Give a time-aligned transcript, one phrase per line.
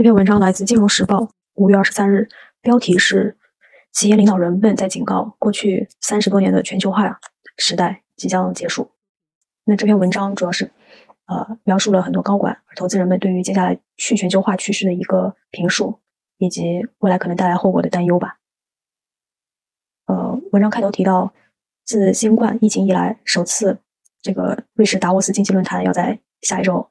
[0.00, 1.18] 这篇文章来自《金融时报》
[1.56, 2.26] 五月二十三日，
[2.62, 3.36] 标题是
[3.92, 7.20] “企业领导人们在警告：过去三十多年的全球化
[7.58, 8.92] 时代即将结束”。
[9.64, 10.70] 那这篇文章主要是
[11.26, 16.00] 呃描述了很多高管、投资人们对于接下来去全球化趋势的一个评述，
[16.38, 18.38] 以及未来可能带来后果的担忧吧。
[20.06, 21.34] 呃，文章开头提到，
[21.84, 23.78] 自新冠疫情以来，首次
[24.22, 26.88] 这个瑞士达沃斯经济论坛要在下一周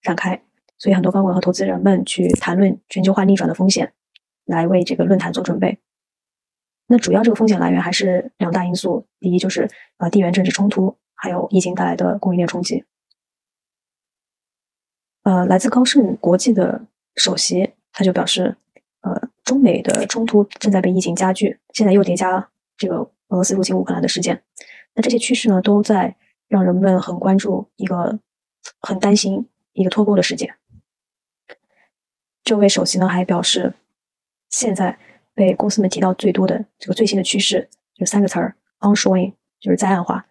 [0.00, 0.42] 展开。
[0.78, 3.92] 所以，很多高管和投资人们去谈论全球化逆转的风险，
[4.44, 5.78] 来为这个论坛做准备。
[6.86, 12.84] 那主要这个风险来源还是两大因素：第一就是呃地缘政治冲突，还有疫情带来的供应链冲击。
[15.22, 18.56] 呃，来自高盛国际的首席他就表示，
[19.00, 24.40] 呃，中美的冲突正在被疫情加剧，现在又叠加这个俄罗斯入侵乌克兰的事件，
[24.94, 26.14] 那这些趋势呢，都在
[26.46, 28.20] 让人们很关注一个
[28.80, 30.54] 很担心一个脱钩的世界。
[32.46, 33.74] 这位首席呢还表示，
[34.50, 34.96] 现在
[35.34, 40.24] 被公司们提到最多的这个最新的趋势，就三个词儿：onshoring，就是在岸化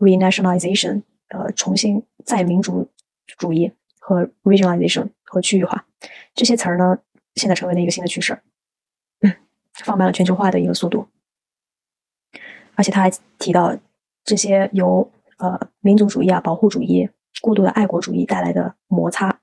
[0.00, 2.90] ；renationalization，呃，重新再民主
[3.38, 5.86] 主义和 regionalization 和区域化。
[6.34, 6.98] 这些词儿呢，
[7.36, 8.42] 现在成为了一个新的趋势，
[9.74, 11.06] 放慢了全球化的一个速度。
[12.74, 13.78] 而且他还提到，
[14.24, 17.08] 这些由呃民族主义啊、保护主义、
[17.40, 19.38] 过度的爱国主义带来的摩擦，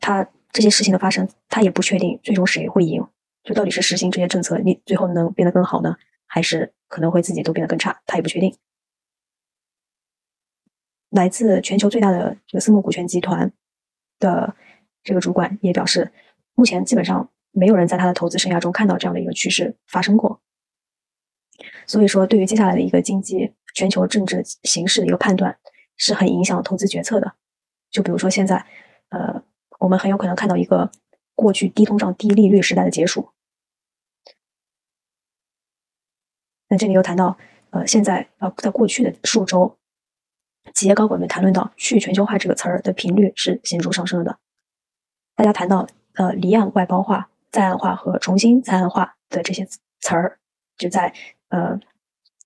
[0.00, 0.26] 他。
[0.52, 3.06] 这些事情的发生，他也不确定最终谁会赢。
[3.42, 8.02] 就到底是实行这些政策，你最后能变得更好呢，还是可能会自己都变得更差？
[8.04, 8.54] 他也不确定。
[11.08, 13.50] 来自全球最大的这个私募股权集团
[14.18, 14.54] 的
[15.02, 16.12] 这个主管也表示，
[16.54, 20.42] 目前基本上没有人在他的投资生涯中看到这样的一个趋势发生过。
[21.86, 25.58] 所以说，对于接下来的一个经济、全球政治形势的一个判断，
[25.96, 27.34] 是很影响投资决策的。
[27.90, 28.66] 就比如说现在，
[29.08, 29.42] 呃。
[29.80, 30.90] 我们很有可能看到一个
[31.34, 33.30] 过去低通胀、低利率时代的结束。
[36.68, 37.36] 那这里又谈到，
[37.70, 39.76] 呃，现在呃，在过去的数周，
[40.74, 44.38] 企业高管们谈论到“去全球化”这个词儿的频率是显著上升的。
[45.34, 50.38] 大家谈到呃离岸外包化、在岸化和重新在岸化的这些词儿，
[50.76, 51.12] 就在
[51.48, 51.80] 呃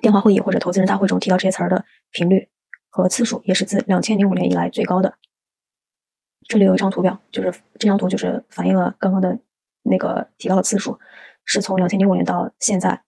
[0.00, 2.48] 电话会议或者投资人大会中提到这些词儿的频率
[2.88, 5.18] 和次数，也是自两千零五年以来最高的。
[6.48, 9.38] 这里有一张图表，就是这张图就是反映了刚刚的
[9.82, 10.98] 那个提到的次数，
[11.44, 13.02] 是从两千零五年到现在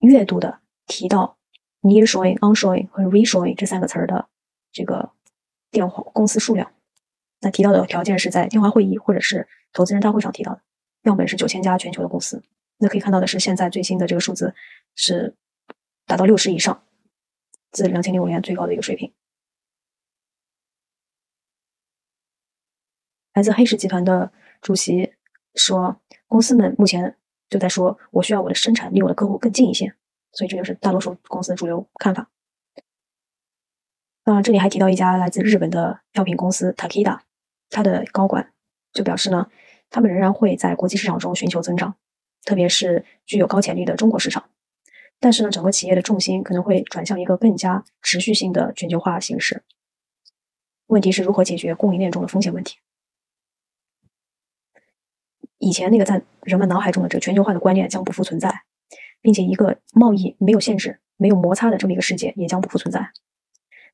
[0.00, 1.38] 月度的提到
[1.82, 4.26] nearshoring、onshoring 和 reshoring 这三个词儿的
[4.72, 5.10] 这个
[5.70, 6.72] 电话公司数量。
[7.40, 10.60] 那提到的条件是在电话会议或者是投资人大会上提到的，
[11.02, 12.42] 样本是九千家全球的公司。
[12.78, 14.54] 那可以看到的是，现在最新的这个数字
[14.96, 15.36] 是
[16.04, 16.82] 达到六十以上，
[17.70, 19.12] 自两千零五年最高的一个水平。
[23.34, 25.12] 来自黑石集团的主席
[25.54, 27.16] 说：“公司们目前
[27.48, 29.94] 就在说，我需要我的生产离我的客户更近一些。”
[30.32, 32.30] 所以这就是大多数公司的主流看法。
[34.24, 37.20] 啊，这里还提到一家来自日本的药品公司 Takeda，
[37.68, 38.52] 它的高管
[38.92, 39.50] 就表示呢，
[39.90, 41.96] 他们仍然会在国际市场中寻求增长，
[42.44, 44.48] 特别是具有高潜力的中国市场。
[45.20, 49.62] 但是呢，整个企业的重心可能会转向一个更加持续性的全球化形式。
[50.86, 52.78] 问题是如何解决供应链中的风险问题？
[55.62, 58.52] 以前那个在人们脑海中的这个全球化的观念将不复存在，
[59.20, 63.12] 并且一个贸易没有限制、没有摩擦的这么一个世界也将不复存在。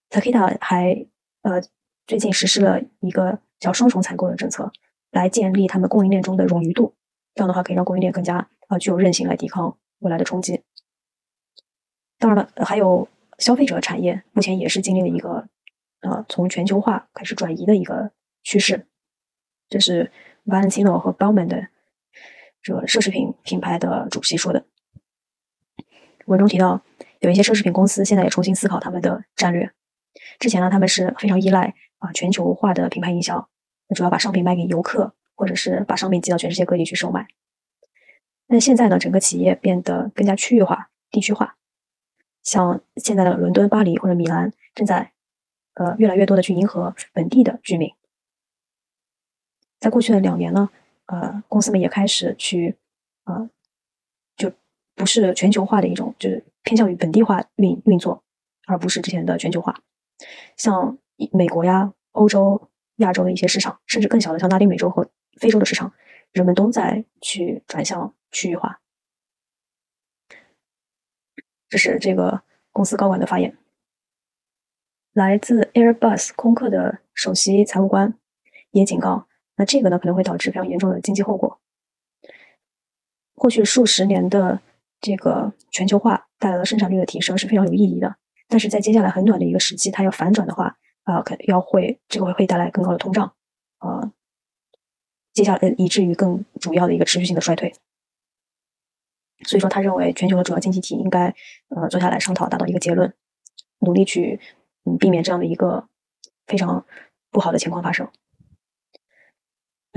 [0.08, 1.06] Takeda 还
[1.42, 1.60] 呃
[2.06, 4.72] 最近实施了一个叫双重采购的政策，
[5.10, 6.94] 来建立他们供应链中的冗余度，
[7.34, 10.62] 这样的话可以让供应链更加呃具有韧性来抵抗未来的冲击。
[12.18, 13.06] 当然了，还有
[13.38, 15.46] 消费者产业目前也是经历了一个
[16.00, 18.10] 呃从全球化开始转移的一个
[18.42, 18.86] 趋势，
[19.68, 20.10] 这是。
[20.48, 21.68] Valentino 和 Bauman 的
[22.62, 24.64] 这个奢侈品品牌的主席说的，
[26.24, 26.82] 文中提到，
[27.20, 29.70] 有一些奢侈品公司现在也重新思考他们的战略。
[30.38, 33.48] 之前呢，他们是非常依赖啊全球化的品牌营销，
[33.94, 37.26] 主要把商品卖给游客，或者是把商品寄到全世界各地去售卖。
[38.46, 41.56] 但现在呢，整个企业变得更加区域化、地区化，
[42.42, 45.12] 像现在的伦敦、巴黎或者米兰，正在
[45.74, 47.92] 呃越来越多的去迎合本地的居民。
[49.80, 50.68] 在过去的两年呢，
[51.06, 52.76] 呃，公司们也开始去，
[53.24, 53.48] 呃，
[54.36, 54.52] 就
[54.94, 58.22] 不是全球化的一种，就是偏向于本地化运运作，
[58.66, 59.80] 而不是之前的全球化。
[60.56, 60.98] 像
[61.32, 65.92] 美国呀、欧洲、亚洲的一些市场，甚至更小的像拉丁美洲和非洲的市场，
[66.32, 68.80] 人们都在去转向区域化。
[71.68, 72.42] 这是这个
[72.72, 73.56] 公司高管的发言。
[75.12, 78.14] 来自 Airbus 空客的首席财务官
[78.72, 79.27] 也警告。
[79.58, 81.60] 那这个呢可能会导致非常严重的经济后果。
[83.34, 84.60] 过去数十年的
[85.00, 88.16] 这个全球化带来了生产率的提升是非常有意义的，
[88.48, 93.32] 但是在接下来很短的一个时期，它要反转的话，啊，可要会这个会带来更高的通胀，
[93.80, 94.12] 呃，
[95.32, 97.74] 接下来以至于更主要的一个持续性的衰退。
[99.46, 101.32] 所以说，他认为全球的主要经济体应该
[101.68, 103.14] 呃坐下来商讨，达到一个结论，
[103.78, 104.40] 努力去
[104.84, 105.88] 嗯避免这样的一个
[106.48, 106.84] 非常
[107.30, 108.08] 不好的情况发生。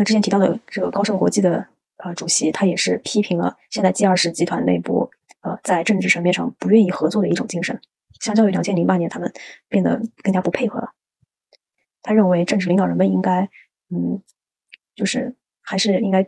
[0.02, 1.68] 那之前提到的这个高盛国际的。
[2.04, 5.12] 呃，主席他也是批评了现在 G 二十集团内部，
[5.42, 7.80] 呃，在政治层面上不愿意合作的一种精神。
[8.20, 9.32] 相较于两千零八年，他们
[9.70, 10.94] 变得更加不配合了。
[12.02, 13.48] 他认为政治领导人们应该，
[13.92, 14.20] 嗯，
[14.96, 16.28] 就是还是应该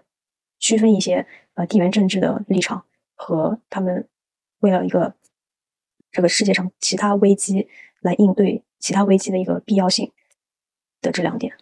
[0.60, 2.86] 区分一些呃地缘政治的立场
[3.16, 4.08] 和他们
[4.60, 5.16] 为了一个
[6.12, 7.68] 这个世界上其他危机
[8.02, 10.12] 来应对其他危机的一个必要性
[11.02, 11.58] 的这两点。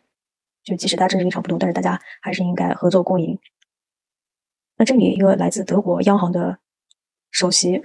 [0.64, 3.40] 就即使大家政治立场不同，但是大家还是应该合作共赢。
[4.78, 6.60] 那这里一个来自德国央行的
[7.30, 7.84] 首席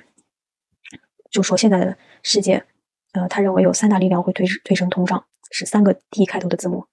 [1.31, 2.65] 就说，现在的世界，
[3.13, 6.87] 呃，他认为有三大力量会推推升通胀，是三个 D 开头的字母。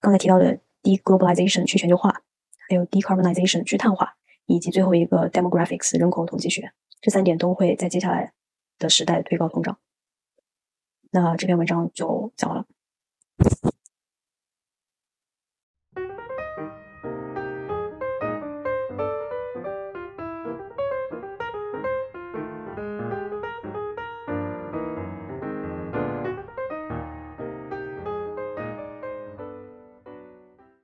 [0.00, 2.22] 刚才提到的 deglobalization 去全球化，
[2.68, 8.32] 还有 decarbonization 去碳化，以及最后一个 demographics 人口统计学，这三点都会在接下来
[8.78, 9.78] 的时代推高通胀。
[11.10, 12.66] 那这篇文章就讲完了。